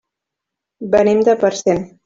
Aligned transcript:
Venim 0.95 1.23
de 1.31 1.39
Parcent. 1.47 1.89